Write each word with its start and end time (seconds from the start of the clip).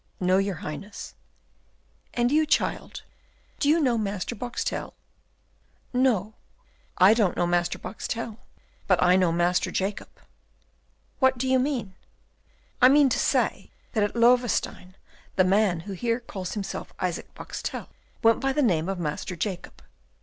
"No, 0.19 0.39
your 0.39 0.55
Highness!" 0.55 1.13
"And 2.15 2.31
you, 2.31 2.47
child, 2.47 3.03
do 3.59 3.69
you 3.69 3.79
know 3.79 3.99
Master 3.99 4.33
Boxtel?" 4.35 4.95
"No, 5.93 6.33
I 6.97 7.13
don't 7.13 7.37
know 7.37 7.45
Master 7.45 7.77
Boxtel, 7.77 8.39
but 8.87 8.99
I 9.03 9.15
know 9.15 9.31
Master 9.31 9.69
Jacob." 9.69 10.09
"What 11.19 11.37
do 11.37 11.47
you 11.47 11.59
mean?" 11.59 11.93
"I 12.81 12.89
mean 12.89 13.09
to 13.09 13.19
say 13.19 13.69
that 13.91 14.03
at 14.03 14.15
Loewestein 14.15 14.95
the 15.35 15.43
man 15.43 15.81
who 15.81 15.93
here 15.93 16.19
calls 16.19 16.55
himself 16.55 16.93
Isaac 16.99 17.31
Boxtel 17.35 17.87
went 18.23 18.39
by 18.39 18.53
the 18.53 18.63
name 18.63 18.89
of 18.89 18.97
Master 18.97 19.35
Jacob." 19.35 19.83